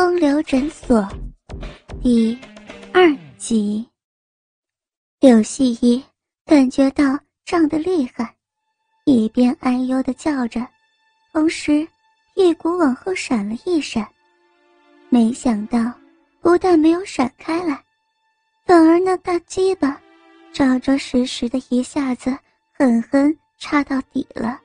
[0.00, 1.06] 风流诊所
[2.02, 2.34] 第
[2.90, 3.86] 二集。
[5.20, 6.02] 柳细衣
[6.46, 7.04] 感觉到
[7.44, 8.34] 胀得厉害，
[9.04, 10.66] 一边哎呦的叫着，
[11.34, 11.86] 同时
[12.34, 14.08] 屁股往后闪了一闪。
[15.10, 15.92] 没想到，
[16.40, 17.84] 不但没有闪开来，
[18.64, 20.00] 反而那大鸡巴
[20.50, 22.34] 扎扎实实的一下子
[22.72, 24.58] 狠狠插到底了。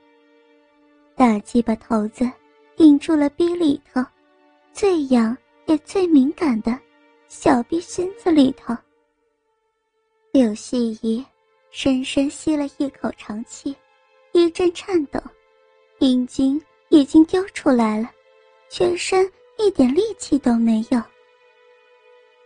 [1.14, 2.26] 大鸡巴头子
[2.74, 4.02] 顶住了逼里头。
[4.76, 5.34] 最痒
[5.64, 6.78] 也最敏感的
[7.28, 8.76] 小臂心子里头，
[10.32, 11.24] 柳细怡
[11.70, 13.74] 深深吸了一口长气，
[14.32, 15.18] 一阵颤抖，
[15.98, 18.10] 阴茎已经丢出来了，
[18.68, 21.02] 全身一点力气都没有。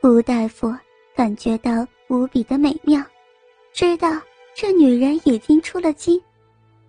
[0.08, 0.72] 吴大夫
[1.16, 3.04] 感觉到无比的美妙，
[3.72, 4.08] 知道
[4.54, 6.22] 这女人已经出了精，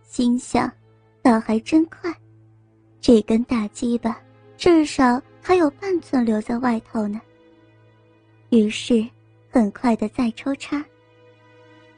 [0.03, 0.71] 心想，
[1.23, 2.15] 倒还真快，
[2.99, 4.21] 这根大鸡巴
[4.55, 5.19] 至少。
[5.41, 7.19] 还有半寸留在外头呢。
[8.49, 9.07] 于是，
[9.49, 10.83] 很快的再抽插。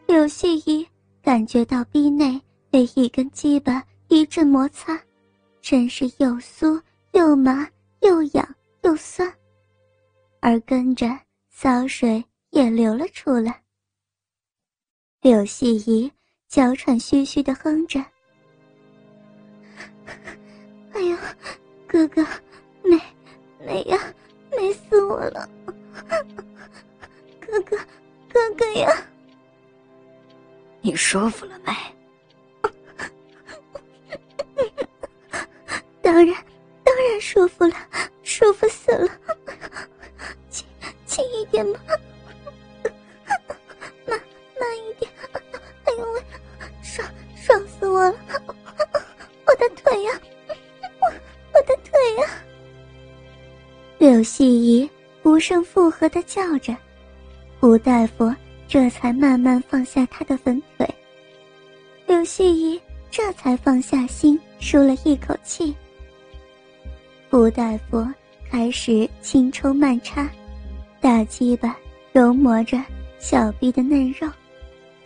[0.08, 0.88] 柳细衣
[1.22, 5.00] 感觉到臂内被一根鸡巴一阵摩擦，
[5.62, 7.68] 真是又酥又麻
[8.02, 9.32] 又痒又酸，
[10.40, 11.08] 而跟着
[11.50, 13.62] 骚水也流了出来。
[15.22, 16.12] 柳细衣
[16.48, 18.00] 娇喘吁吁的哼着
[20.94, 21.18] ：“哎呦，
[21.88, 22.26] 哥哥，
[23.66, 23.98] 美。”呀，
[24.52, 25.50] 美死我了！
[27.40, 27.78] 哥哥，
[28.32, 28.92] 哥哥呀，
[30.82, 31.74] 你舒服了没？
[36.02, 36.36] 当然，
[36.84, 37.76] 当然舒服了，
[38.22, 39.10] 舒服死了！
[56.24, 56.76] 叫着，
[57.62, 58.34] 吴大夫
[58.68, 60.88] 这才慢慢放下他的粉腿。
[62.08, 65.76] 柳细怡这才放下心，舒了一口气。
[67.32, 68.06] 吴大夫
[68.50, 70.30] 开始轻抽慢插，
[71.00, 71.78] 大鸡巴
[72.12, 72.82] 揉磨着
[73.20, 74.28] 小臂的嫩肉，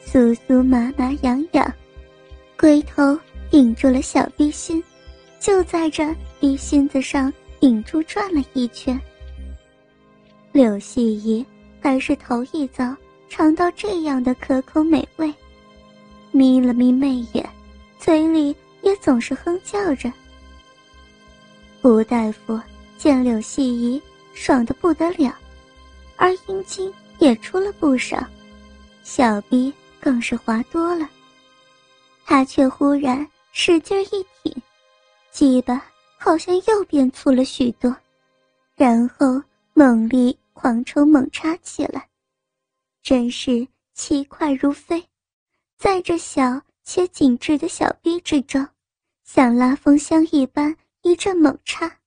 [0.05, 1.73] 酥酥麻麻痒痒，
[2.57, 3.17] 龟头
[3.49, 4.83] 顶住了小臂心，
[5.39, 7.33] 就在这逼心子上。
[7.59, 9.01] 顶住转了一圈，
[10.57, 11.45] 柳细衣
[11.79, 12.97] 还是头一遭
[13.29, 15.31] 尝到这样的可口美味，
[16.31, 17.47] 眯了眯媚眼，
[17.99, 20.11] 嘴里也总是哼叫着。
[21.83, 22.59] 吴大夫
[22.97, 24.01] 见柳细衣
[24.33, 25.31] 爽的不得了，
[26.15, 28.25] 而阴茎也出了不少，
[29.03, 31.07] 小臂更是滑多了，
[32.25, 34.59] 他却忽然使劲一挺，
[35.29, 35.79] 鸡巴。
[36.19, 37.95] 好像又变粗了许多，
[38.75, 39.39] 然后
[39.75, 42.09] 猛力狂抽猛插起来，
[43.03, 45.07] 真是气快如飞，
[45.77, 48.67] 在这小且紧致的小臂之中，
[49.23, 51.99] 像拉风箱一般一阵猛插，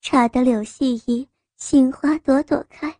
[0.00, 1.28] 插得柳细衣
[1.58, 2.96] 心花朵朵开，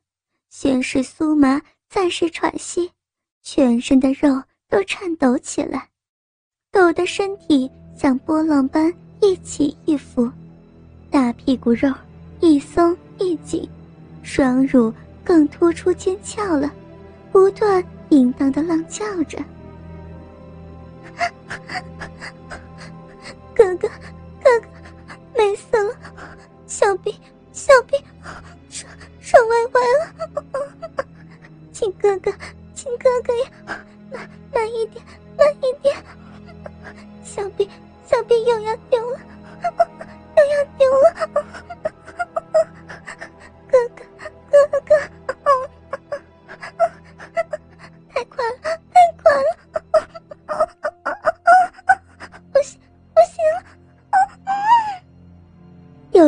[0.50, 2.92] 先是酥麻，再是喘息，
[3.40, 5.88] 全身的肉都颤抖起来，
[6.70, 8.94] 抖得身体像波浪般。
[9.20, 10.30] 一起一伏，
[11.10, 11.92] 大屁股肉
[12.40, 12.96] 一松，
[14.38, 14.94] 双乳
[15.24, 16.70] 更突出尖翘了，
[17.32, 19.36] 不断淫荡的浪叫着
[23.52, 23.88] ：“哥哥，
[24.40, 24.68] 哥哥，
[25.36, 25.92] 美死了！
[26.68, 27.20] 小臂，
[27.52, 27.96] 小臂，
[28.70, 28.88] 爽
[29.20, 30.06] 爽歪歪了！
[31.74, 32.32] 亲哥哥，
[32.76, 33.50] 亲哥哥呀，
[34.12, 35.04] 慢慢一点，
[35.36, 35.96] 慢一点，
[37.24, 37.68] 小臂。”
[38.06, 39.18] 小臂又要丢了，
[40.36, 41.08] 又要丢了！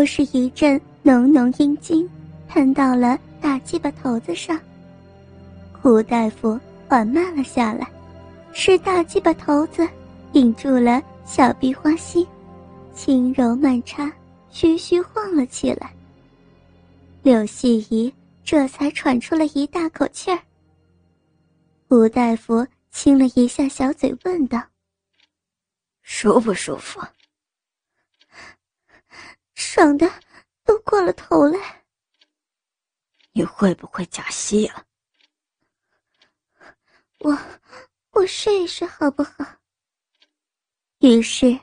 [0.01, 2.09] 又是一阵浓浓阴茎
[2.49, 4.59] 喷到了大鸡巴头子上。
[5.73, 6.59] 胡大夫
[6.89, 7.87] 缓慢了下来，
[8.51, 9.87] 是大鸡巴头子
[10.33, 11.03] 顶住了。
[11.27, 12.27] 小臂花心，
[12.95, 14.11] 轻柔慢插，
[14.49, 15.93] 徐徐晃了起来。
[17.23, 18.13] 柳细怡
[18.43, 20.41] 这才喘出了一大口气儿。
[21.91, 24.61] 吴大夫亲了一下小嘴，问道
[26.03, 26.99] ：“舒不舒服？”
[29.61, 30.11] 爽的
[30.65, 31.85] 都过了头来。
[33.33, 34.85] 你会不会假戏啊？
[37.19, 37.39] 我，
[38.13, 39.45] 我试一试好不好？
[41.01, 41.61] 于是，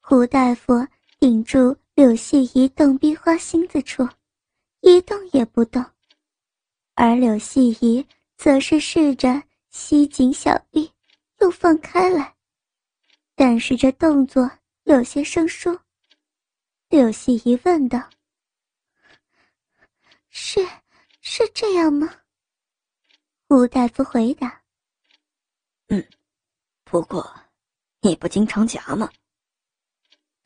[0.00, 0.86] 胡大夫
[1.18, 4.06] 顶住柳细怡动逼花心子处，
[4.80, 5.84] 一动也不动，
[6.94, 8.06] 而柳细怡
[8.36, 10.92] 则是试着吸紧小臂，
[11.40, 12.36] 又放开来，
[13.34, 14.50] 但是这动作
[14.84, 15.78] 有些生疏。
[16.88, 18.08] 柳细怡问道
[20.30, 20.66] ：“是，
[21.20, 22.08] 是这样吗？”
[23.48, 24.62] 吴大夫回答
[25.88, 26.02] ：“嗯，
[26.84, 27.30] 不过，
[28.00, 29.10] 你不经常夹吗？”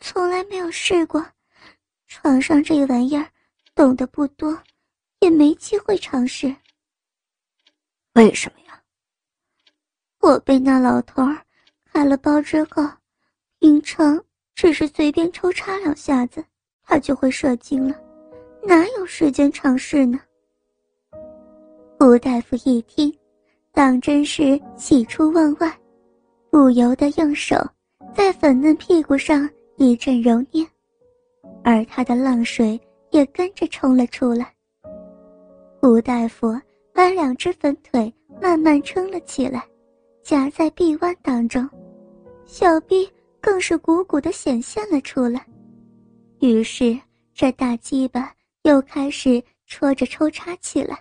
[0.00, 1.24] 从来没有试过，
[2.08, 3.30] 床上这玩意儿
[3.72, 4.60] 懂得不多，
[5.20, 6.56] 也没机会尝试。
[8.14, 8.82] 为什么呀？
[10.18, 11.46] 我被那老头儿
[11.84, 12.82] 开了包之后，
[13.60, 14.24] 平常
[14.54, 16.44] 只是随便抽插两下子，
[16.84, 17.94] 他就会射精了，
[18.62, 20.18] 哪有时间尝试呢？
[22.00, 23.12] 吴大夫一听，
[23.72, 25.72] 当真是喜出望外，
[26.50, 27.56] 不由得用手
[28.14, 29.48] 在粉嫩屁股上。
[29.76, 30.64] 一阵揉捏，
[31.64, 32.78] 而他的浪水
[33.10, 34.52] 也跟着冲了出来。
[35.82, 36.54] 吴大夫
[36.92, 39.64] 把两只粉腿慢慢撑了起来，
[40.22, 41.68] 夹在臂弯当中，
[42.44, 43.10] 小臂
[43.42, 45.44] 更是鼓鼓的显现了出来。
[46.40, 46.98] 于是
[47.34, 50.98] 这大鸡巴又开始戳着抽插起来，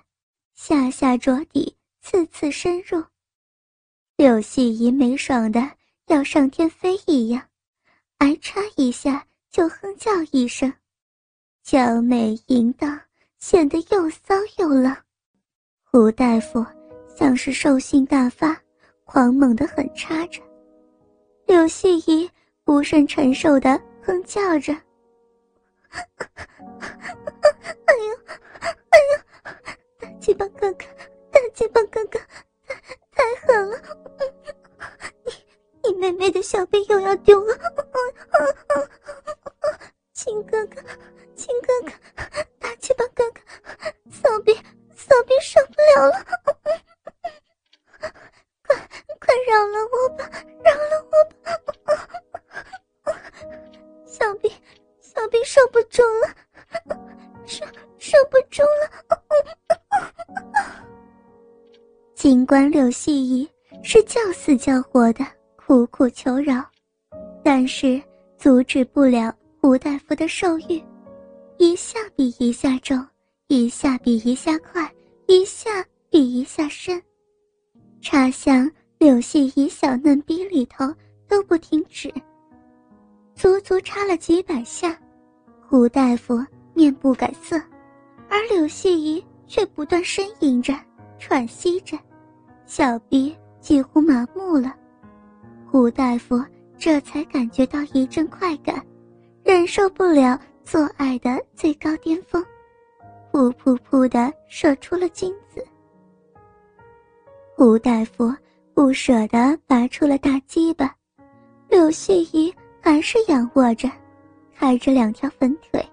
[0.56, 3.02] 下下着底，次次深入。
[4.18, 5.72] 柳细姨没爽的
[6.08, 7.42] 要上天飞一样。
[8.18, 10.72] 挨插一下就哼叫一声，
[11.64, 13.00] 娇美淫荡，
[13.40, 14.96] 显得又骚又浪。
[15.84, 16.64] 胡大夫
[17.18, 18.56] 像是兽性大发，
[19.06, 20.40] 狂猛的很插着。
[21.52, 22.32] 柳细怡
[22.64, 24.72] 不甚承受的哼叫着
[25.92, 26.08] ：“哎
[28.08, 28.16] 呦，
[28.90, 29.20] 哎呦，
[30.00, 30.86] 大鸡巴哥哥，
[31.30, 32.18] 大鸡巴哥哥，
[33.12, 33.78] 太太狠了！
[35.26, 35.34] 你
[35.84, 37.54] 你妹妹的小臂又要丢了。”
[40.14, 40.82] 亲哥哥，
[41.36, 41.92] 亲哥哥，
[62.22, 63.50] 尽管柳细怡
[63.82, 65.26] 是叫死叫活的
[65.56, 66.64] 苦苦求饶，
[67.44, 68.00] 但是
[68.38, 69.34] 阻止不了。
[69.60, 70.80] 胡大夫的兽欲，
[71.58, 73.04] 一下比一下重，
[73.48, 74.88] 一下比一下快，
[75.26, 77.02] 一下比一下深，
[78.02, 78.70] 插向
[79.00, 80.94] 柳细怡小嫩逼里头
[81.28, 82.14] 都不停止。
[83.34, 84.96] 足足插了几百下，
[85.68, 86.40] 胡大夫
[86.76, 87.60] 面不改色，
[88.30, 90.72] 而柳细怡却不断呻吟着、
[91.18, 91.98] 喘息着，
[92.74, 94.74] 小逼几乎麻木了。
[95.70, 96.42] 胡大夫
[96.78, 98.82] 这才感觉到一阵快感。
[99.44, 102.42] 忍受不了做爱的最高巅峰，
[103.34, 105.62] 噗噗噗的射出了精子。
[107.58, 108.34] 胡大夫
[108.74, 110.96] 不舍得拔出了大鸡巴，
[111.68, 113.92] 柳絮怡还是仰卧着，
[114.56, 115.86] 开着两条粉腿。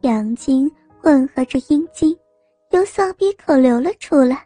[0.00, 0.68] 阳精
[1.00, 2.18] 混合着阴精，
[2.70, 4.44] 由骚逼口流了出来，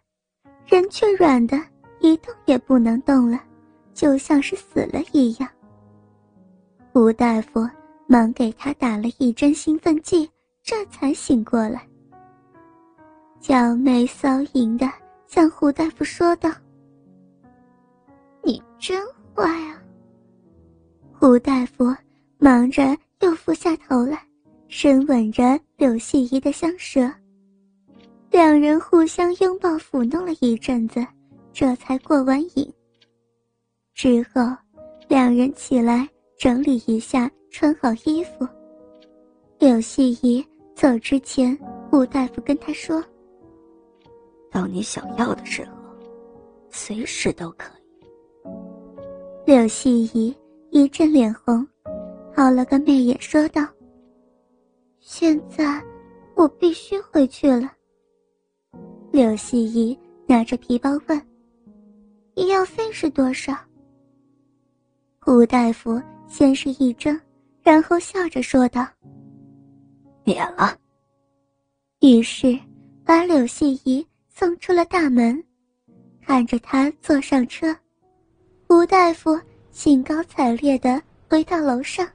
[0.67, 1.57] 人却软的
[2.01, 3.41] 一动也不能动了，
[3.95, 5.49] 就像是死了一样。
[6.93, 7.69] 胡大夫
[8.07, 10.29] 忙给他打了一针兴奋剂，
[10.63, 11.87] 这才醒过来。
[13.39, 14.91] 娇媚骚淫的
[15.27, 16.51] 向胡大夫说道
[18.43, 19.01] ：“你真
[19.35, 19.81] 坏啊！”
[21.13, 21.95] 胡大夫
[22.39, 24.21] 忙着又俯下头来，
[24.69, 27.09] 深吻着柳细怡的香舌。
[28.31, 31.07] 两人互相拥抱抚弄了一阵子，
[31.53, 32.73] 这才过完瘾。
[33.95, 34.43] 之后，
[35.09, 36.09] 两人起来。
[36.39, 38.47] 整理一下，穿好衣服。
[39.59, 41.59] 柳细怡走之前，
[41.91, 43.03] 吴大夫跟她说
[44.53, 45.71] ：“到你想要的时候，
[46.69, 48.51] 随时都可以。”
[49.51, 50.37] 柳细怡
[50.69, 51.67] 一阵脸红，
[52.35, 53.67] 好了个媚眼，说道
[55.01, 55.83] ：“现在
[56.35, 57.73] 我必须回去了。”
[59.17, 61.19] 柳细怡拿着皮包问
[62.37, 63.57] ：“医药费是多少？”
[65.27, 65.99] 吴大夫。
[66.29, 67.19] 先是一怔，
[67.63, 68.85] 然后笑着说道
[70.25, 70.77] ：“免了。”
[72.03, 72.59] 于是
[73.05, 75.43] 把柳细怡送出了大门，
[76.21, 77.75] 看着他坐上车，
[78.69, 82.07] 吴大夫兴高采烈地回到楼上，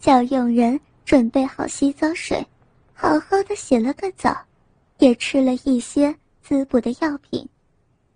[0.00, 2.44] 叫佣人准备好洗澡水，
[2.92, 4.36] 好好的洗了个澡，
[4.98, 6.12] 也吃了一些
[6.44, 7.48] 滋补的药品，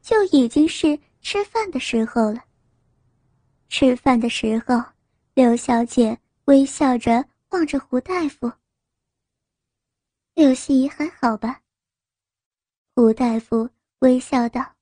[0.03, 2.45] 就已经是吃饭的时候了。
[3.71, 4.77] 吃饭的时候。
[5.35, 8.51] 刘小姐微笑着望着胡大夫。
[10.35, 11.61] 柳希怡还好吧？
[12.97, 13.71] 胡大夫
[14.01, 14.75] 微笑道：“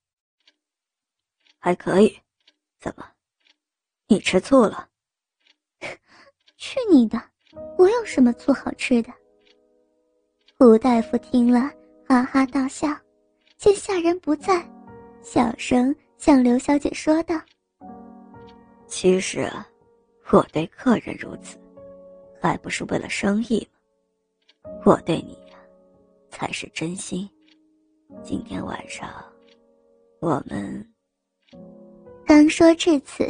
[1.61, 2.19] 还可以，
[2.81, 3.07] 怎么，
[4.07, 4.89] 你吃醋了？”
[6.57, 7.23] 去你的！
[7.77, 9.13] 我有什么醋好吃的？
[10.59, 11.71] 胡大夫听了，
[12.09, 12.89] 哈哈大笑，
[13.67, 14.65] 见下人不在，
[15.25, 17.35] 小声向刘小姐说道
[18.87, 19.67] ：“其实啊，
[20.31, 21.59] 我对客人如此，
[22.41, 23.69] 还不是为了生意
[24.63, 24.71] 吗？
[24.85, 25.59] 我对你呀，
[26.31, 27.29] 才是真心。
[28.23, 29.11] 今天晚上，
[30.21, 30.89] 我们……”
[32.25, 33.29] 刚说至此，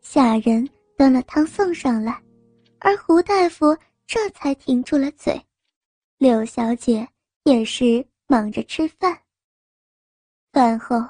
[0.00, 0.64] 下人
[0.96, 2.22] 端了汤送上来，
[2.78, 5.36] 而胡大夫这才停住了嘴。
[6.18, 7.04] 柳小姐
[7.42, 9.18] 也是忙着吃饭。
[10.52, 11.02] 饭后，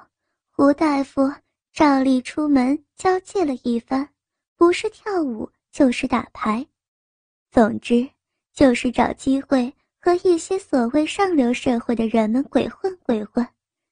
[0.53, 1.29] 胡大夫
[1.73, 4.09] 照例出门交际了一番，
[4.57, 6.65] 不是跳舞就是打牌，
[7.51, 8.09] 总之
[8.53, 13.45] 就是找机会和一些所谓上流社会的人们鬼混鬼混，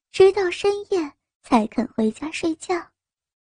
[0.09, 1.11] 直到深夜
[1.43, 2.90] 才肯回家睡觉。